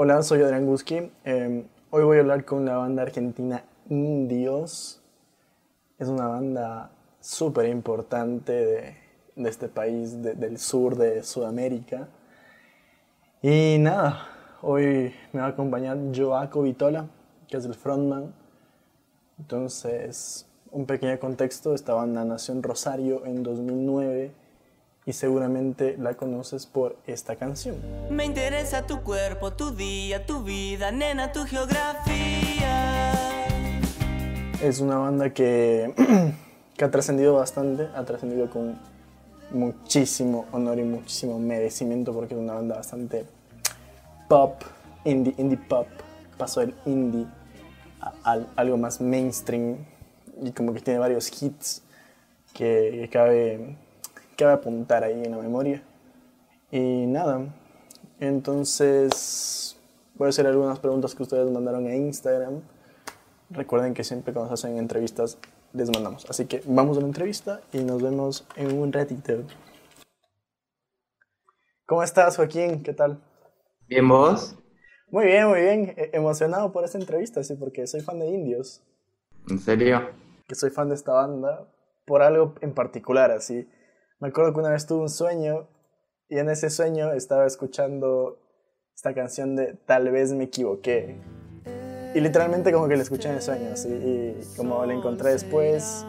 [0.00, 1.10] Hola, soy Adrián Guski.
[1.24, 5.02] Eh, hoy voy a hablar con la banda argentina Indios.
[5.98, 8.96] Es una banda súper importante de,
[9.48, 12.06] este país de, del sur de Sudamérica.
[13.42, 14.28] Y nada,
[14.62, 17.08] hoy me va a acompañar Joaco Vitola,
[17.48, 18.32] que es el frontman.
[19.36, 24.30] Entonces, un pequeño contexto, esta banda nació en Rosario en 2009
[25.08, 27.76] y seguramente la conoces por esta canción.
[28.10, 33.46] Me interesa tu cuerpo, tu día, tu vida, nena, tu geografía.
[34.62, 35.94] Es una banda que,
[36.76, 38.78] que ha trascendido bastante, ha trascendido con
[39.50, 43.24] muchísimo honor y muchísimo merecimiento porque es una banda bastante
[44.28, 44.60] pop,
[45.06, 45.86] indie, indie pop,
[46.36, 47.24] pasó del indie
[47.98, 49.78] a, a algo más mainstream
[50.42, 51.80] y como que tiene varios hits
[52.52, 53.74] que, que cabe,
[54.38, 55.82] cabe apuntar ahí en la memoria.
[56.70, 57.54] Y nada,
[58.20, 59.76] entonces
[60.14, 62.62] voy a hacer algunas preguntas que ustedes mandaron a Instagram.
[63.50, 65.38] Recuerden que siempre cuando se hacen entrevistas
[65.72, 66.24] les mandamos.
[66.30, 69.42] Así que vamos a la entrevista y nos vemos en un ratito.
[71.86, 72.82] ¿Cómo estás, Joaquín?
[72.82, 73.20] ¿Qué tal?
[73.88, 74.56] Bien, ¿vos?
[75.10, 75.94] Muy bien, muy bien.
[75.96, 78.82] E- emocionado por esta entrevista, sí, porque soy fan de Indios.
[79.48, 80.10] ¿En serio?
[80.46, 81.66] Que soy fan de esta banda
[82.06, 83.66] por algo en particular, así.
[84.20, 85.68] Me acuerdo que una vez tuve un sueño
[86.28, 88.40] y en ese sueño estaba escuchando
[88.92, 91.20] esta canción de Tal vez me equivoqué.
[92.16, 93.88] Y literalmente como que la escuché en el sueño, así.
[93.88, 96.04] Y como la encontré después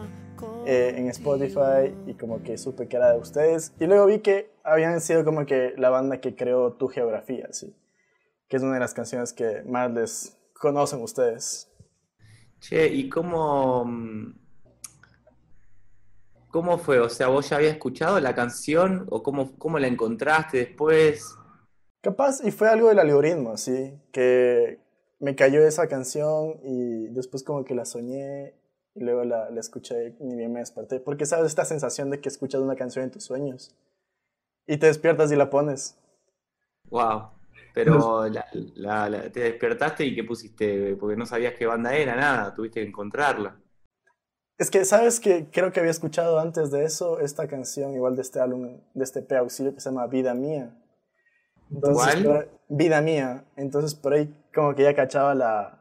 [0.66, 3.74] eh, en Spotify y como que supe que era de ustedes.
[3.80, 7.76] Y luego vi que habían sido como que la banda que creó Tu Geografía, así.
[8.48, 11.72] Que es una de las canciones que más les conocen ustedes.
[12.60, 14.34] Che, ¿y cómo, mm,
[16.50, 17.00] cómo fue?
[17.00, 21.40] O sea, ¿vos ya habías escuchado la canción o cómo, cómo la encontraste después?
[22.02, 24.80] Capaz, y fue algo del algoritmo, así, que
[25.20, 28.54] me cayó esa canción y después como que la soñé
[28.96, 31.00] y luego la, la escuché y bien me desperté.
[31.02, 33.76] Porque sabes esta sensación de que escuchas una canción en tus sueños
[34.68, 35.98] y te despiertas y la pones.
[36.90, 37.32] Wow.
[37.74, 38.46] Pero la-
[39.10, 40.96] la- te despertaste y ¿qué pusiste?
[40.96, 43.60] Porque no sabías qué banda era, nada, tuviste que encontrarla.
[44.60, 48.22] Es que, ¿sabes que Creo que había escuchado antes de eso esta canción, igual de
[48.22, 50.72] este álbum, de este P auxilio que se llama Vida Mía.
[51.72, 52.24] Entonces, ¿Cuál?
[52.24, 53.46] por- Vida Mía.
[53.56, 55.80] Entonces por ahí como que ya cachaba la,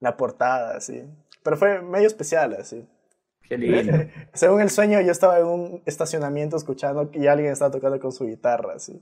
[0.00, 1.04] la portada, así.
[1.42, 2.86] Pero fue medio especial, así.
[3.42, 4.06] Qué lindo.
[4.34, 8.26] Según el sueño, yo estaba en un estacionamiento escuchando y alguien estaba tocando con su
[8.26, 9.00] guitarra, así.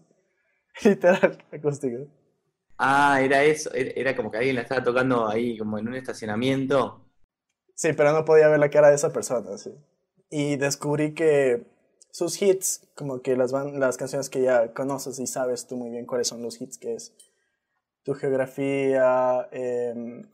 [0.84, 2.06] Literal, acústico.
[2.78, 5.94] Ah, era eso, era era como que alguien la estaba tocando ahí como en un
[5.96, 7.07] estacionamiento.
[7.78, 9.72] Sí, pero no podía ver la cara de esa persona, sí.
[10.30, 11.64] Y descubrí que
[12.10, 15.88] sus hits, como que las, van, las canciones que ya conoces y sabes tú muy
[15.88, 17.14] bien cuáles son los hits, que es
[18.02, 20.28] Tu Geografía, em,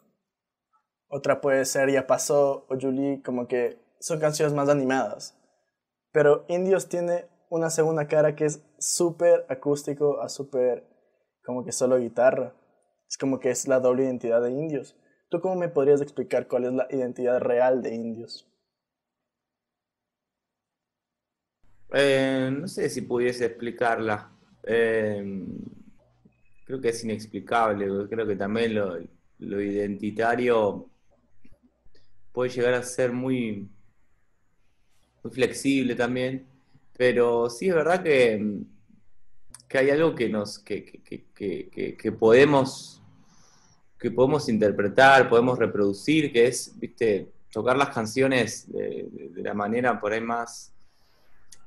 [1.08, 5.36] otra puede ser Ya Pasó o Julie, como que son canciones más animadas.
[6.12, 10.88] Pero Indios tiene una segunda cara que es súper acústico a súper
[11.44, 12.54] como que solo guitarra.
[13.06, 14.96] Es como que es la doble identidad de Indios.
[15.34, 18.46] ¿Tú cómo me podrías explicar cuál es la identidad real de Indios?
[21.92, 24.30] Eh, no sé si pudiese explicarla.
[24.62, 25.44] Eh,
[26.64, 28.06] creo que es inexplicable.
[28.08, 30.88] Creo que también lo, identitario
[32.30, 33.68] puede llegar a ser muy,
[35.32, 36.46] flexible también.
[36.96, 38.60] Pero sí es verdad que,
[39.66, 41.02] que hay algo que nos que-
[41.34, 43.03] que podemos
[43.98, 49.54] que podemos interpretar, podemos reproducir, que es, viste, tocar las canciones de, de- de la
[49.54, 50.72] manera por ahí más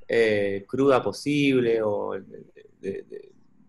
[0.07, 3.03] eh, cruda posible o de- de- de-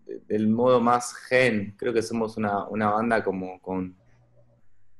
[0.05, 1.73] de- del modo más gen.
[1.77, 3.95] Creo que somos una, una banda como con,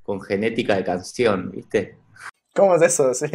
[0.03, 1.97] con genética de canción, ¿viste?
[2.55, 3.13] ¿Cómo es eso?
[3.13, 3.27] Sí.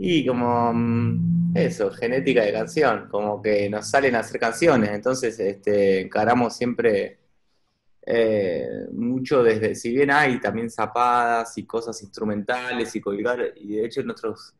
[0.00, 5.38] Y como mm, eso, genética de canción, como que nos salen a hacer canciones, entonces
[5.40, 7.18] este, encaramos siempre
[8.10, 13.84] eh, mucho desde, si bien hay también zapadas y cosas instrumentales y colgar, y de
[13.84, 14.54] hecho en nuestros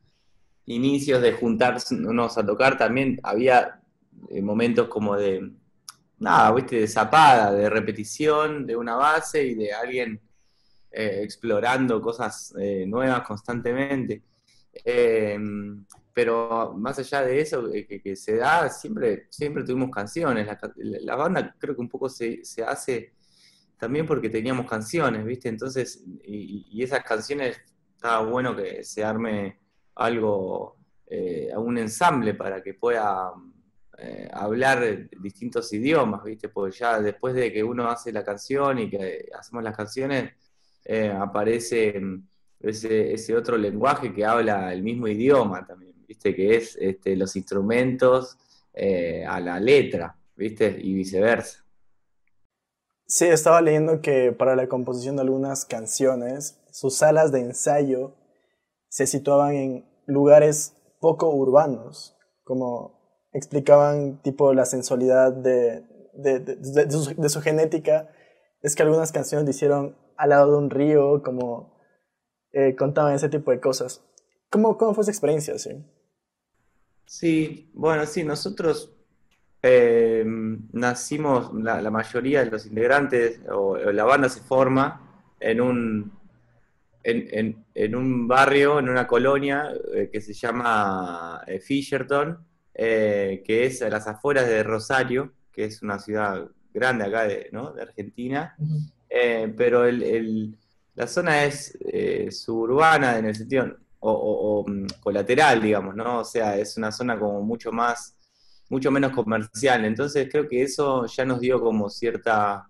[0.66, 3.80] inicios de juntarnos a tocar también había
[4.28, 5.50] eh, momentos como de,
[6.18, 10.20] nada, viste, de zapada, de repetición de una base y de alguien
[10.90, 14.24] eh, explorando cosas eh, nuevas constantemente.
[14.84, 15.38] Eh,
[16.12, 20.46] pero más allá de eso que, se da, siempre, siempre tuvimos canciones.
[20.46, 23.14] La, la banda creo que un poco se, se hace
[23.78, 25.48] también porque teníamos canciones, ¿viste?
[25.48, 27.60] Entonces, y, y esas canciones
[27.94, 29.58] estaba bueno que se arme
[29.94, 30.76] algo,
[31.06, 33.32] eh, un ensamble para que pueda
[34.00, 36.48] eh, hablar distintos idiomas, ¿viste?
[36.48, 40.32] Porque ya después de que uno hace la canción y que hacemos las canciones,
[40.84, 42.28] eh, aparece mm,
[42.60, 46.32] ese, ese, otro lenguaje que habla el mismo idioma también, ¿viste?
[46.34, 48.38] Que es este, los instrumentos
[48.72, 50.78] eh, a la letra, ¿viste?
[50.80, 51.64] Y viceversa.
[53.10, 58.14] Sí, estaba leyendo que para la composición de algunas canciones, sus salas de ensayo
[58.90, 68.10] se situaban en lugares poco urbanos, como explicaban tipo la sensualidad de, de, su, genética,
[68.60, 71.80] es que algunas canciones le hicieron al lado de un río, como
[72.52, 74.04] eh, contaban ese tipo de cosas.
[74.50, 75.58] ¿Cómo, ¿Cómo fue esa experiencia?
[75.58, 75.82] Sí,
[77.06, 78.97] sí bueno, sí, nosotros
[79.62, 80.24] eh,
[80.72, 86.12] nacimos, la, mayoría de los integrantes, o, la banda se forma en un,
[87.02, 92.38] en, en, un barrio, en una colonia eh, que se llama eh, Fisherton,
[92.74, 97.72] que es a las afueras de Rosario, que es una ciudad grande acá de, ¿no?
[97.72, 98.56] de Argentina,
[99.56, 100.56] pero el,
[100.94, 101.76] la zona es
[102.30, 106.20] suburbana en el sentido, o, o, o, mm, colateral, digamos, ¿no?
[106.20, 108.17] O sea, es una zona como mucho más
[108.68, 109.84] mucho menos comercial.
[109.84, 112.68] Entonces creo que eso ya nos dio como cierta,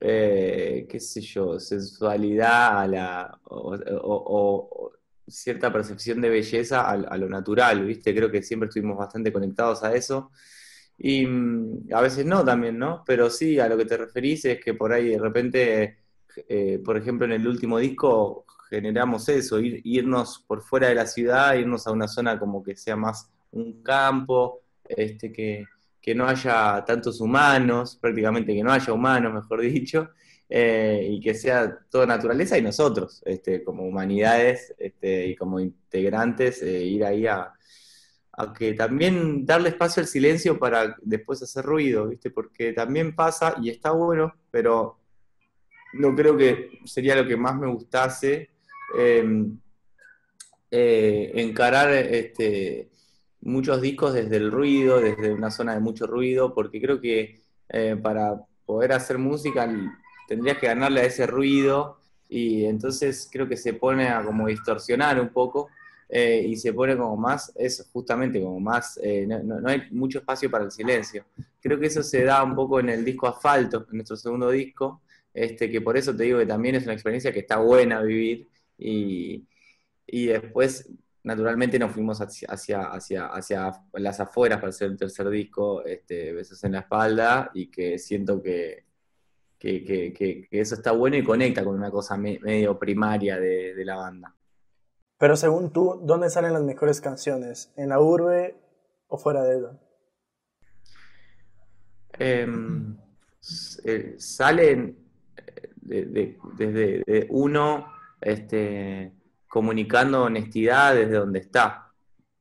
[0.00, 4.92] eh, qué sé yo, sensualidad a la, o,
[5.28, 8.14] cierta percepción de belleza a, lo natural, ¿viste?
[8.14, 10.30] Creo que siempre estuvimos bastante conectados a eso.
[10.98, 13.02] Y mm, a veces no también, ¿no?
[13.04, 15.98] Pero sí, a lo que te referís es que por ahí de repente,
[16.48, 21.54] eh, por ejemplo, en el último disco generamos eso, irnos por fuera de la ciudad,
[21.54, 25.66] irnos a una zona como que sea más un campo, este, que,
[26.14, 30.10] no haya tantos humanos, prácticamente que no haya humanos, mejor dicho,
[30.48, 36.62] eh, y que sea toda naturaleza y nosotros, este, como humanidades este, y como integrantes,
[36.62, 37.52] eh, ir ahí a,
[38.56, 42.30] que también darle espacio al silencio para después hacer ruido, ¿viste?
[42.30, 45.00] Porque también pasa, y está bueno, pero
[45.94, 48.50] no creo que sería lo que más me gustase
[48.98, 49.58] em,
[50.70, 52.90] eh, encarar este,
[53.46, 57.96] muchos discos desde el ruido, desde una zona de mucho ruido, porque creo que eh,
[58.00, 59.68] para poder hacer música
[60.28, 61.98] tendrías que ganarle a ese ruido
[62.28, 65.68] y entonces creo que se pone a como distorsionar un poco
[66.08, 70.50] eh, y se pone como más, eso, justamente como más, eh, no, hay mucho espacio
[70.50, 71.24] para el silencio.
[71.60, 75.02] Creo que eso se da un poco en el disco Asfalto, en nuestro segundo disco,
[75.32, 78.48] este, que por eso te digo que también es una experiencia que está buena vivir
[78.78, 79.44] y,
[80.06, 80.88] y después
[81.26, 82.48] naturalmente nos fuimos hacia,
[82.84, 87.68] hacia, hacia, las afueras para hacer el tercer disco, este, Besos en la espalda, y
[87.68, 88.84] que siento que,
[89.58, 94.36] que, eso está bueno y conecta con una cosa medio primaria de, la banda.
[95.18, 97.72] Pero según tú, ¿dónde salen las mejores canciones?
[97.76, 98.54] ¿En la urbe
[99.08, 99.72] o fuera de ella?
[102.20, 102.96] Em,
[103.84, 104.96] eh, salen
[105.36, 107.88] eh, desde uno
[108.20, 109.12] este,
[109.56, 111.90] comunicando honestidad desde donde está.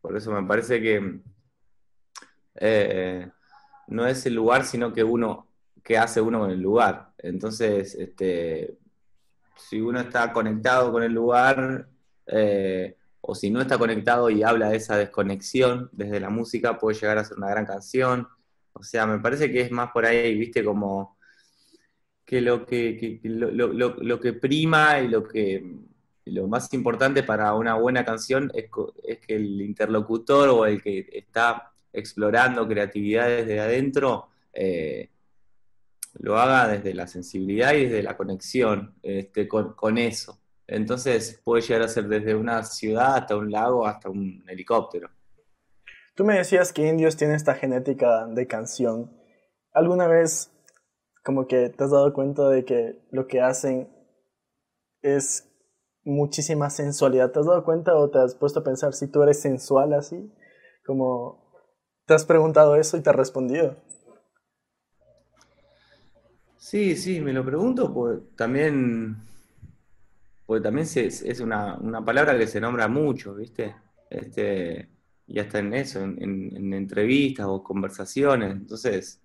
[0.02, 1.22] Por eso me parece que
[2.56, 3.30] eh,
[3.88, 5.48] no es el lugar, sino que uno,
[5.82, 7.14] que hace uno con el lugar.
[7.20, 8.78] Entonces, este,
[9.56, 11.88] si uno está conectado con el lugar,
[12.28, 17.00] eh, o si no está conectado y habla de esa desconexión desde la música, puede
[17.00, 18.28] llegar a ser una gran canción.
[18.74, 21.18] O sea, me parece que es más por ahí, viste, como
[22.26, 25.86] que lo que, lo que prima y lo que
[26.26, 31.72] lo más importante para una buena canción es, que el interlocutor o el que está
[31.94, 35.10] explorando creatividad desde adentro eh,
[36.16, 40.40] lo haga desde la sensibilidad y desde la conexión este, con, eso.
[40.68, 45.10] Entonces puede llegar a ser desde una ciudad hasta un lago hasta un helicóptero.
[46.16, 49.12] Tú me decías que indios tienen esta genética de canción.
[49.74, 50.52] ¿Alguna vez
[51.24, 53.90] como que te has dado cuenta de que lo que hacen
[55.02, 55.52] es
[56.06, 57.32] muchísima sensualidad.
[57.32, 60.32] ¿Te has dado cuenta o te has puesto a pensar si tú eres sensual así?
[60.86, 61.44] Como
[62.06, 63.76] te has preguntado eso y te has respondido.
[66.58, 69.18] Sí, sí, me lo pregunto, pues también,
[70.46, 73.76] pues también es una, palabra que se nombra mucho, ¿viste?
[74.10, 74.90] Este,
[75.28, 78.52] y hasta en eso, en, entrevistas o conversaciones.
[78.52, 79.22] Entonces,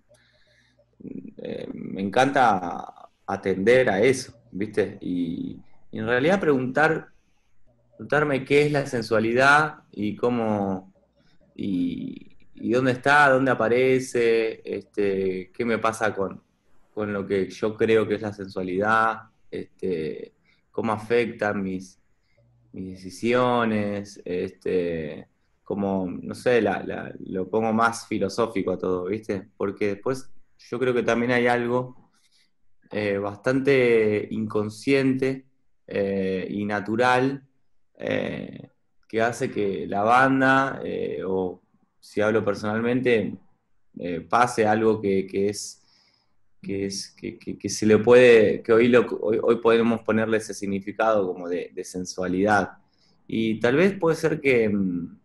[1.37, 4.97] eh, me encanta atender a eso, ¿viste?
[5.01, 5.59] Y,
[5.91, 7.09] y en realidad preguntar,
[7.89, 10.93] preguntarme qué es la sensualidad y cómo,
[11.53, 12.37] y,
[12.71, 16.41] dónde está, dónde aparece, este, qué me pasa con,
[16.95, 20.33] lo que yo creo que es la sensualidad, este,
[20.71, 21.99] cómo afectan mis,
[22.71, 25.27] decisiones, este,
[25.61, 26.63] como, no sé,
[27.19, 29.49] lo pongo más filosófico a todo, ¿viste?
[29.57, 32.09] Porque después yo creo que también hay algo
[32.91, 35.50] eh, bastante inconsciente
[35.93, 37.43] eh, y natural
[37.97, 38.69] eh,
[39.07, 40.81] que hace que la banda,
[41.27, 41.61] o
[41.99, 43.35] si hablo personalmente,
[44.29, 45.81] pase algo que, es
[46.61, 51.49] que, es, que, se le puede, que hoy, lo, hoy, podemos ponerle ese significado como
[51.49, 52.77] de, sensualidad.
[53.27, 55.19] Y tal vez puede ser que mm,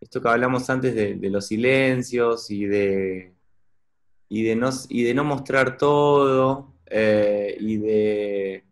[0.00, 3.32] esto que hablamos antes de, los silencios y de,
[4.28, 8.64] y de, no, y de no mostrar todo eh, y de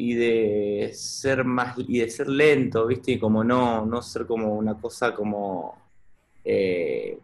[0.00, 3.12] y de ser más y de ser lento, ¿viste?
[3.12, 5.76] Y como no, no ser como una cosa como
[6.42, 7.18] eh,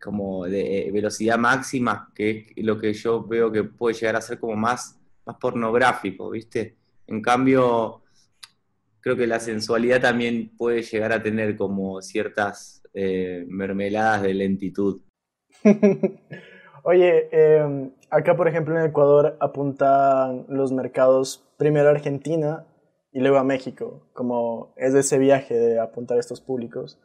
[0.00, 4.38] como de velocidad máxima, que es lo que yo veo que puede llegar a ser
[4.38, 6.76] como más, más pornográfico, ¿viste?
[7.06, 8.00] En cambio,
[9.00, 15.02] creo que la sensualidad también puede llegar a tener como ciertas eh, mermeladas de lentitud.
[16.84, 22.66] Oye, em, acá por ejemplo en Ecuador apuntan los mercados primero a Argentina
[23.12, 27.00] y luego a México, como es de ese viaje de apuntar a estos públicos.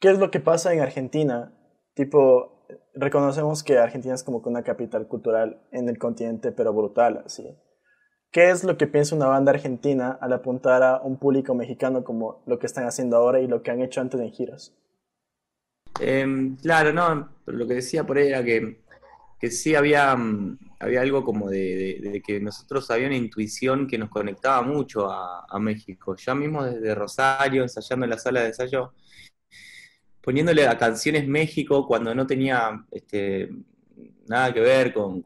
[0.00, 1.52] ¿Qué es lo que pasa en Argentina?
[1.94, 7.56] Tipo, reconocemos que Argentina es como una capital cultural en el continente, pero brutal, así.
[8.32, 12.42] ¿Qué es lo que piensa una banda argentina al apuntar a un público mexicano como
[12.46, 14.76] lo que están haciendo ahora y lo que han hecho antes en giras?
[16.00, 18.84] Em, claro, no, lo que decía por ahí era que,
[19.38, 24.08] que sí había, mm, había algo como de, que nosotros había una intuición que nos
[24.08, 26.16] conectaba mucho a, México.
[26.16, 28.92] Ya mismo desde Rosario, ensayando en la sala de ensayo,
[30.20, 33.48] poniéndole a Canciones México cuando no tenía este,
[34.28, 35.22] nada que ver con,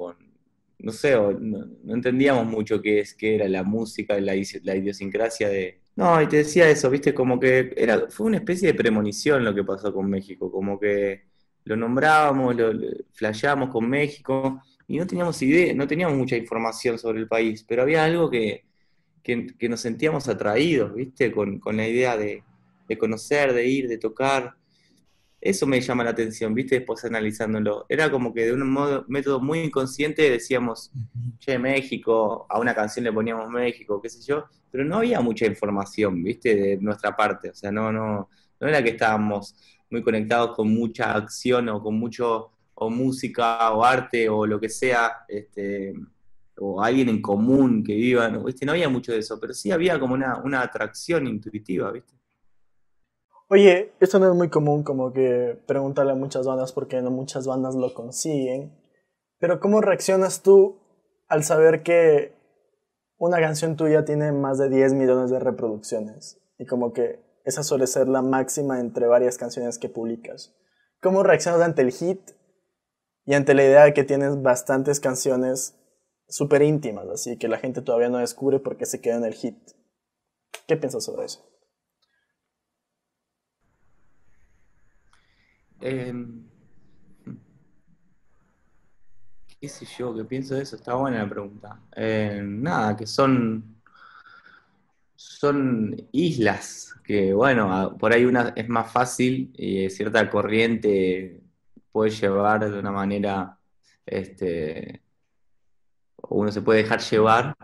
[0.79, 5.81] no sé, no, entendíamos mucho qué, es, qué era la música, la, la idiosincrasia de...
[5.97, 9.55] No, y te decía eso, viste, como que era, fue una especie de premonición lo
[9.55, 11.30] que pasó con México, como que
[11.65, 12.73] lo nombrábamos, lo,
[13.13, 17.83] flasheábamos con México y no teníamos idea, no teníamos mucha información sobre el país, pero
[17.83, 18.65] había algo que,
[19.23, 22.43] que, nos sentíamos atraídos, viste, con, con la idea de,
[22.91, 24.57] de conocer, de ir, de tocar.
[25.41, 26.75] Eso me llama la atención, ¿viste?
[26.77, 27.87] Después analizándolo.
[27.89, 30.91] Era como que de un modo, método muy inconsciente decíamos,
[31.39, 35.47] che, México, a una canción le poníamos México, qué sé yo, pero no había mucha
[35.47, 36.55] información, ¿viste?
[36.57, 37.51] De nuestra parte.
[37.51, 39.55] O sea, no, no, no era que estábamos
[39.91, 44.69] muy conectados con mucha acción o con mucho, o música o arte o lo que
[44.69, 45.95] sea, este,
[46.59, 48.45] o alguien en común que viva, ¿no?
[48.45, 48.65] ¿viste?
[48.65, 52.15] No había mucho de eso, pero sí había como una, una atracción intuitiva, ¿viste?
[53.53, 57.49] Oye, esto no es muy común como que preguntarle a muchas bandas porque no muchas
[57.49, 58.73] bandas lo consiguen.
[59.41, 60.79] Pero ¿cómo reaccionas tú
[61.27, 62.33] al saber que
[63.19, 66.39] una canción tuya tiene más de 10 millones de reproducciones?
[66.59, 70.55] Y como que esa suele ser la máxima entre varias canciones que publicas.
[71.01, 72.21] ¿Cómo reaccionas ante el hit
[73.25, 75.77] y ante la idea de que tienes bastantes canciones
[76.29, 79.57] súper íntimas, así que la gente todavía no descubre porque se queda en el hit?
[80.67, 81.45] ¿Qué piensas sobre eso?
[85.81, 86.51] Em,
[89.61, 90.15] ¿Qué sé yo?
[90.15, 90.77] ¿Qué pienso de eso?
[90.77, 91.81] Está buena la pregunta.
[91.93, 93.80] Em, nada, que son,
[95.21, 101.43] son islas que, bueno, por ahí una es más fácil y cierta corriente
[101.93, 103.59] puede llevar de una manera,
[104.07, 105.03] este,
[106.31, 107.55] uno se puede dejar llevar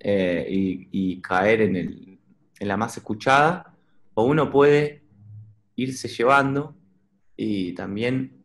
[0.00, 2.18] eh, y, caer en, el,
[2.58, 3.76] en la más escuchada,
[4.14, 5.04] o uno puede
[5.76, 6.74] irse llevando
[7.36, 8.42] y también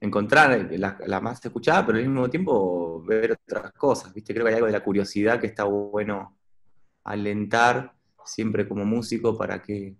[0.00, 4.32] encontrar la, más escuchada, pero al mismo tiempo ver otras cosas, ¿viste?
[4.32, 6.39] Creo que hay algo de la curiosidad que está bueno
[7.10, 9.94] alentar siempre como músico para que,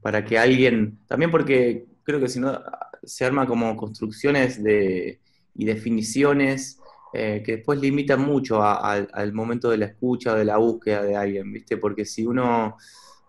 [0.00, 2.60] para que alguien, también porque creo que si no
[3.02, 5.20] se arma como construcciones de,
[5.54, 6.80] y definiciones
[7.12, 11.16] eh, que después limitan mucho al momento de la escucha o de la búsqueda de
[11.16, 11.78] alguien, ¿viste?
[11.78, 12.76] Porque si uno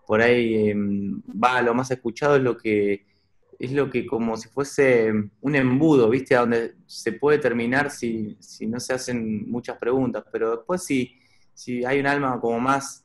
[0.06, 3.06] por ahí em, va a lo más escuchado es lo que
[3.60, 6.34] es lo que como si fuese un embudo, ¿viste?
[6.34, 11.14] A donde se puede terminar si, no se hacen muchas preguntas, pero después si,
[11.52, 13.04] si hay un alma como más,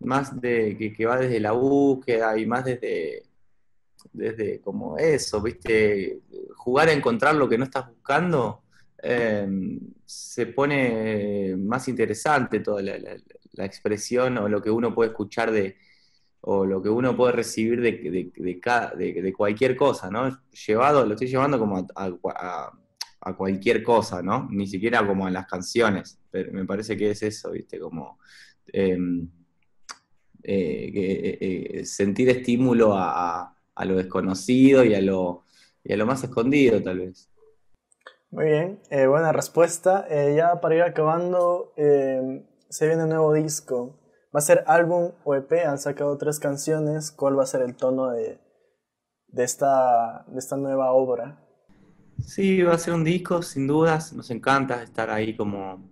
[0.00, 3.22] más de que, va desde la búsqueda y más desde,
[4.12, 6.20] desde como eso, ¿viste?
[6.56, 8.62] Jugar a encontrar lo que no estás buscando,
[8.98, 15.76] em, se pone más interesante toda la expresión o lo que uno puede escuchar de,
[16.48, 18.60] o lo que uno puede recibir de, de,
[18.96, 20.30] de, de cualquier cosa, ¿no?
[20.66, 22.70] Llevado, lo estoy llevando como a,
[23.20, 24.48] a, cualquier cosa, ¿no?
[24.52, 27.80] Ni siquiera como a las canciones, pero me parece que es eso, ¿viste?
[27.80, 28.20] Como...
[28.68, 29.28] Em,
[30.48, 35.44] eh, sentir estímulo a, a, lo desconocido y a lo,
[35.82, 37.30] y a lo más escondido, tal vez.
[38.30, 40.06] Muy bien, buena respuesta.
[40.34, 43.98] ya para ir acabando, se viene un nuevo disco.
[44.34, 45.66] ¿Va a ser álbum o EP?
[45.66, 47.10] Han sacado tres canciones.
[47.10, 48.38] ¿Cuál va a ser el tono de,
[49.28, 51.42] de, esta, de esta nueva obra?
[52.20, 54.12] Sí, va a ser un disco, sin dudas.
[54.12, 55.88] Nos encanta estar ahí como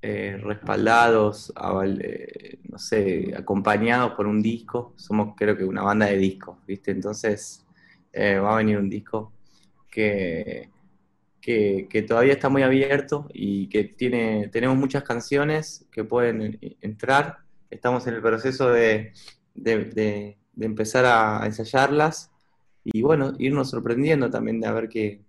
[0.00, 1.52] eh, respaldados,
[2.00, 4.94] eh, no sé, acompañados por un disco.
[4.96, 6.92] Somos creo que una banda de discos, ¿viste?
[6.92, 7.66] Entonces
[8.12, 9.32] eh, va a venir un disco
[9.90, 10.70] que,
[11.40, 17.38] que, todavía está muy abierto y que tiene, tenemos muchas canciones que pueden entrar.
[17.70, 19.12] Estamos en el proceso de,
[20.60, 22.30] empezar a ensayarlas
[22.84, 25.22] y bueno, irnos sorprendiendo también de ver que,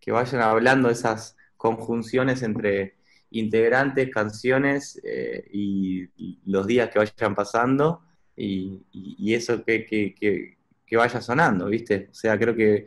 [0.00, 2.96] que vayan hablando esas conjunciones entre
[3.30, 6.08] integrantes, canciones eh, y,
[6.46, 8.02] los días que vayan pasando
[8.36, 8.84] y,
[9.32, 10.56] eso que,
[10.92, 12.08] vaya sonando, ¿viste?
[12.10, 12.86] O sea, creo que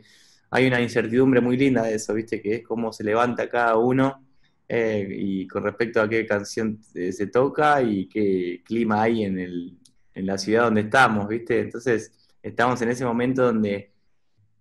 [0.50, 2.40] hay una incertidumbre muy linda de eso, ¿viste?
[2.40, 4.26] Que es cómo se levanta cada uno
[4.68, 9.38] eh, y con respecto a qué canción eh, se toca y qué clima hay en,
[9.38, 9.78] el,
[10.14, 11.60] en la ciudad donde estamos, ¿viste?
[11.60, 13.90] Entonces, estamos en ese momento donde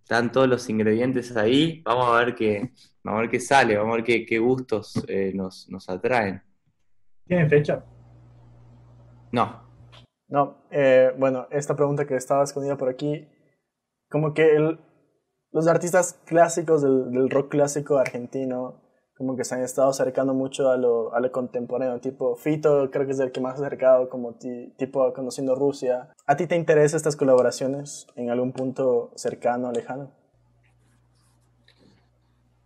[0.10, 2.72] están todos los ingredientes ahí, vamos a ver qué,
[3.04, 6.42] vamos a ver qué sale, vamos a ver qué, qué gustos eh, nos, nos, atraen.
[7.28, 7.86] ¿Tienen fecha?
[9.32, 9.62] No.
[10.28, 13.28] No, eh, bueno, esta pregunta que estaba escondida por aquí,
[14.10, 14.80] como que el,
[15.52, 18.82] los artistas clásicos del, del rock clásico argentino
[19.20, 23.06] como que se han estado acercando mucho a lo, a lo contemporáneo, tipo Fito creo
[23.06, 26.08] que es el que más acercado, como tipo conociendo Rusia.
[26.26, 30.10] ¿A ti te interesan estas colaboraciones en algún punto cercano, lejano?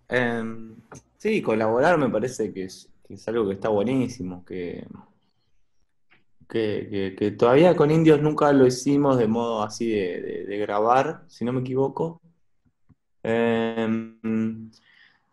[0.08, 0.76] Em,
[1.18, 2.88] sí, colaborar me parece que es,
[3.26, 4.86] algo que está buenísimo, que,
[6.48, 11.62] que, todavía con indios nunca lo hicimos de modo así de, grabar, si no me
[11.62, 12.22] equivoco.
[13.24, 14.70] Em,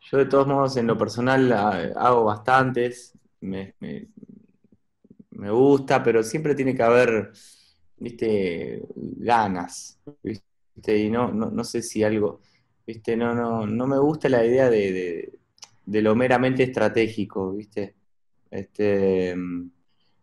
[0.01, 3.75] yo de todos modos en lo personal hago bastantes, me,
[5.31, 7.33] gusta, pero siempre tiene que haber,
[7.97, 12.41] viste, ganas, viste, y no, no, sé si algo,
[12.87, 15.39] viste, no, no, no me gusta la idea de,
[15.87, 17.95] lo meramente estratégico, viste.
[18.51, 19.37] Este,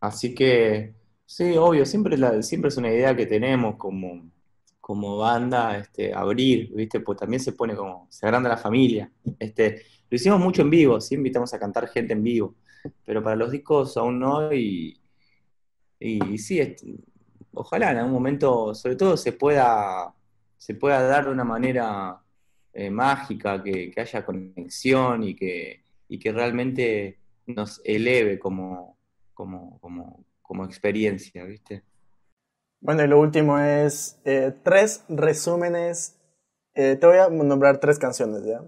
[0.02, 0.94] así que,
[1.26, 4.30] sí, obvio, siempre, la, siempre es una idea que tenemos como
[4.88, 7.02] como banda este, abrir, ¿viste?
[7.02, 9.12] Pues también se pone como, se agranda la familia.
[9.38, 12.56] Este, lo hicimos mucho en vivo, sí invitamos a cantar gente en vivo,
[13.06, 14.98] pero para los discos aún no y,
[16.00, 16.62] y, sí,
[17.52, 20.16] ojalá en algún momento, sobre todo, se pueda,
[20.56, 22.22] se pueda dar de una manera
[22.72, 28.98] eh, mágica, que, haya conexión y que, y que realmente nos eleve como,
[29.34, 31.84] como, como, como experiencia, ¿viste?
[32.80, 36.20] Bueno, y lo último es eh, tres resúmenes.
[36.76, 38.62] Eh, te voy a nombrar tres canciones, ¿ya?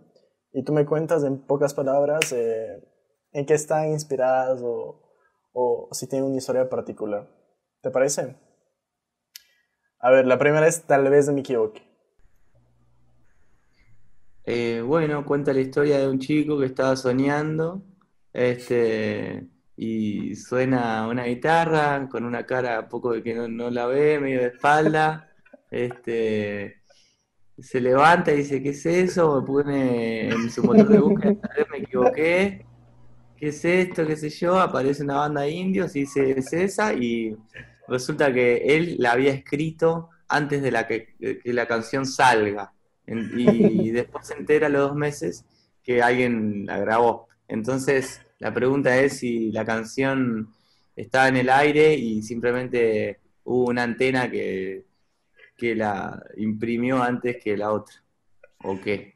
[0.51, 2.83] Y tú me cuentas en pocas palabras eh,
[3.31, 5.13] en qué están inspiradas o,
[5.53, 7.29] o, si tienen una historia particular.
[7.81, 8.35] ¿Te parece?
[9.99, 11.83] A ver, la primera es Tal vez me equivoque.
[14.85, 17.83] bueno, cuenta la historia de un chico que estaba soñando.
[18.33, 19.47] Este
[19.81, 24.47] y suena una guitarra con una cara poco de que no, la ve, medio de
[24.47, 25.31] espalda.
[25.71, 26.81] Este,
[27.57, 29.39] se levanta y dice, ¿qué es eso?
[29.39, 31.37] Me pone en su motor de búsqueda,
[31.71, 32.65] me equivoqué.
[33.37, 34.05] ¿Qué es esto?
[34.05, 34.59] ¿Qué sé yo?
[34.59, 36.93] Aparece una banda de indios y dice, es esa.
[36.93, 37.37] Y
[37.87, 41.15] resulta que él la había escrito antes de la que,
[41.45, 42.73] la canción salga.
[43.07, 45.45] Y, después se entera a los dos meses
[45.81, 47.29] que alguien la grabó.
[47.47, 50.53] Entonces, la pregunta es si la canción
[50.95, 54.85] estaba en el aire y simplemente hubo una antena que,
[55.57, 57.95] que la imprimió antes que la otra.
[58.63, 59.15] ¿O qué?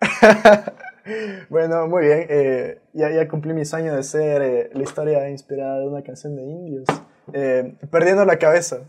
[1.50, 2.26] bueno, muy bien.
[2.28, 6.34] Eh, ya, ya, cumplí mi sueño de ser eh, la historia inspirada de una canción
[6.36, 6.84] de indios.
[7.32, 8.80] Eh, perdiendo la cabeza.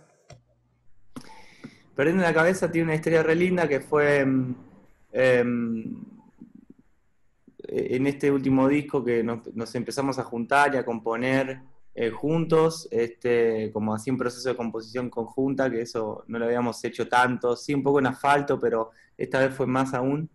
[1.95, 4.25] Perdiendo la cabeza tiene una historia re linda que fue...
[4.25, 4.55] Mm,
[5.11, 6.12] em,
[7.67, 11.61] en este último disco que nos, empezamos a juntar y a componer
[11.95, 16.83] eh, juntos, este, como así un proceso de composición conjunta, que eso no lo habíamos
[16.83, 20.29] hecho tanto, sí un poco en asfalto, pero esta vez fue más aún.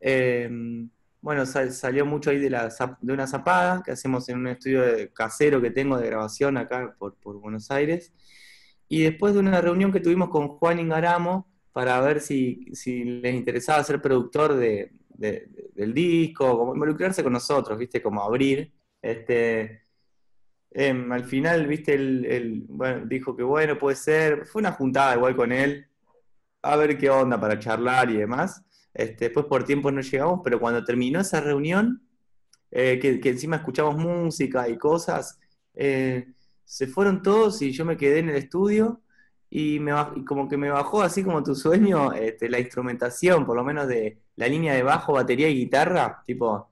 [0.00, 0.88] Em,
[1.20, 2.68] bueno, salió mucho ahí de, la,
[3.00, 4.82] de una zapada que hacemos en un estudio
[5.14, 8.12] casero que tengo de grabación acá por, Buenos Aires.
[8.88, 13.34] Y después de una reunión que tuvimos con Juan Ingaramo para ver si, si les
[13.34, 18.02] interesaba ser productor de, del disco, como involucrarse con nosotros, ¿viste?
[18.02, 18.72] Como abrir.
[19.00, 19.82] Este,
[20.70, 24.46] em, al final, viste, él, bueno, dijo que bueno, puede ser.
[24.46, 25.86] Fue una juntada igual con él,
[26.62, 28.62] a ver qué onda para charlar y demás.
[28.94, 32.02] Este, después por tiempo no llegamos, pero cuando terminó esa reunión,
[32.70, 35.38] eh, que, encima escuchamos música y cosas,
[35.74, 36.32] eh,
[36.64, 39.02] se fueron todos y yo me quedé en el estudio
[39.54, 39.92] y, me
[40.26, 44.16] como que me bajó así como tu sueño este, la instrumentación, por lo menos de
[44.36, 46.70] la línea de bajo, batería y guitarra, tipo...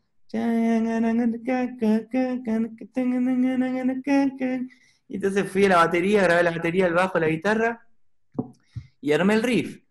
[5.08, 7.86] Y entonces fui a la batería, grabé la batería, el bajo, la guitarra
[9.02, 9.82] y armé el riff.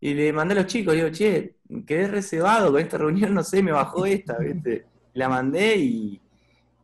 [0.00, 1.56] Y le mandé a los chicos, digo, che,
[1.86, 4.86] quedé reservado con esta reunión, no sé, me bajó esta, ¿viste?
[5.12, 6.20] La mandé y,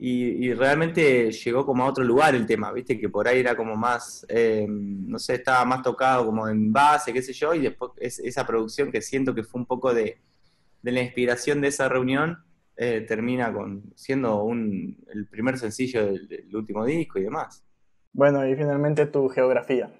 [0.06, 3.00] y, realmente llegó como a otro lugar el tema, ¿viste?
[3.00, 7.10] Que por ahí era como más, eh, no sé, estaba más tocado como en base,
[7.10, 10.18] qué sé yo, y después esa producción que siento que fue un poco de,
[10.82, 12.44] la inspiración de esa reunión,
[12.76, 17.64] eh, termina con siendo un, el primer sencillo del, último disco y demás.
[18.12, 19.90] Bueno, y finalmente tu geografía.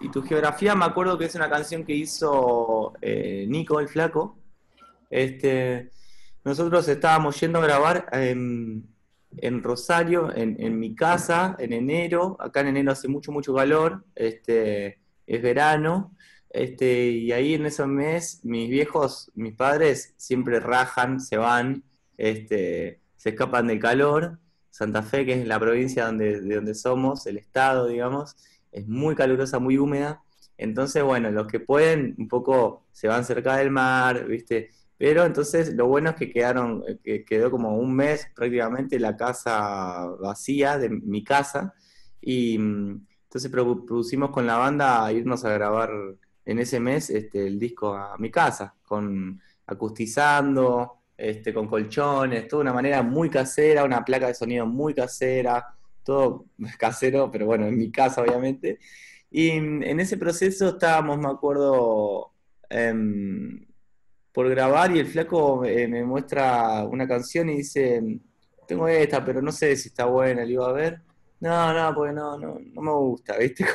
[0.00, 4.38] Y tu geografía, me acuerdo que es una canción que hizo eh, Nico el Flaco.
[5.10, 5.90] Este,
[6.44, 8.84] nosotros estábamos yendo a grabar en,
[9.62, 12.36] Rosario, en, mi casa, en enero.
[12.40, 14.04] Acá en enero hace mucho, mucho calor.
[14.14, 16.14] Este, es verano.
[16.50, 21.84] Este, y ahí en ese mes, mis viejos, mis padres, siempre rajan, se van,
[22.16, 24.38] este, se escapan del calor.
[24.70, 28.36] Santa Fe, que es la provincia donde, de donde somos, el estado, digamos
[28.72, 30.22] es muy calurosa, muy húmeda.
[30.56, 34.70] Entonces, bueno, los que pueden, un poco se van cerca del mar, ¿viste?
[34.98, 39.16] Pero entonces lo bueno es que quedaron, eh, que quedó como un mes prácticamente la
[39.16, 41.72] casa vacía de mi casa.
[42.20, 45.90] Y mm, entonces producimos con la banda irnos a grabar
[46.44, 52.62] en ese mes este, el disco a mi casa, con acustizando, este, con colchones, toda
[52.62, 56.46] una manera muy casera, una placa de sonido muy casera, todo
[56.78, 58.78] casero, pero bueno, en mi casa obviamente.
[59.30, 62.32] Y en ese proceso estábamos, me acuerdo,
[62.70, 63.67] em,
[64.38, 68.00] por grabar y el flaco eh, me muestra una canción y dice,
[68.68, 71.00] tengo esta, pero no sé si está buena, le iba a ver.
[71.40, 73.66] No, no, porque no, no, no me gusta, ¿viste?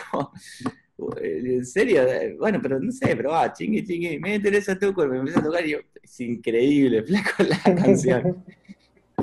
[1.22, 5.16] en serio, eh, bueno, pero no sé, pero va, chingui, chingui, me interesa tu cuerpo,
[5.16, 8.46] me empieza a tocar y yo, es increíble, flaco la canción.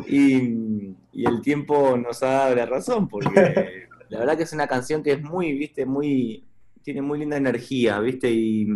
[0.06, 5.02] Y, el tiempo nos ha dado la razón, porque la verdad que es una canción
[5.02, 6.44] que es muy, viste, muy,
[6.82, 8.68] tiene muy linda energía, viste, y,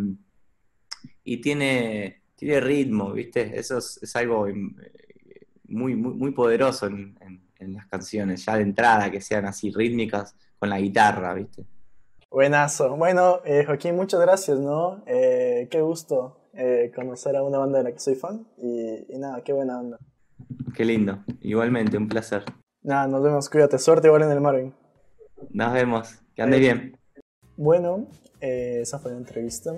[1.24, 4.54] y tiene, tiene ritmo, viste, eso es, algo eh,
[5.64, 7.16] muy, muy, muy poderoso en,
[7.58, 11.64] las canciones, ya de entrada, que sean así rítmicas con la guitarra, viste.
[12.30, 12.94] Buenazo.
[12.96, 15.02] Bueno, eh, Joaquín, muchas gracias, ¿no?
[15.06, 16.40] Eh, qué gusto
[16.94, 19.98] conocer a una banda de la que soy fan y, y nada, qué buena onda.
[20.76, 21.24] Qué lindo.
[21.40, 22.44] Igualmente, un placer.
[22.82, 23.48] Nada, nos vemos.
[23.48, 23.78] Cuídate.
[23.78, 24.74] Suerte igual en el Marvin.
[25.50, 26.22] Nos vemos.
[26.36, 26.98] Que ande bien.
[27.56, 28.06] Bueno,
[28.40, 29.72] esa fue la entrevista.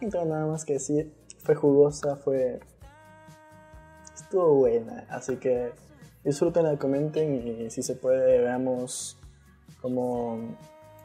[0.00, 1.12] No nada más que decir.
[1.38, 2.60] Fue jugosa, fue.
[4.14, 5.06] Estuvo buena.
[5.10, 5.72] Así que
[6.24, 9.18] disfruten, comenten y si se puede, veamos
[9.80, 10.56] cómo,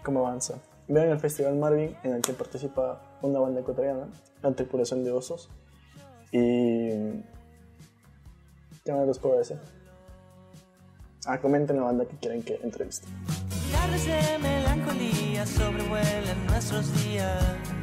[0.04, 0.60] cómo avanza.
[0.88, 4.08] Vean el Festival Marvin en el que participa una banda ecuatoriana,
[4.44, 5.50] la tripulación de osos.
[6.32, 7.24] Y
[8.86, 9.58] ¿Qué más les puedo decir?
[11.26, 13.08] Ah, comenten la banda que quieren que entreviste.
[13.72, 17.75] Tardes de melancolía sobrevuelan nuestros días.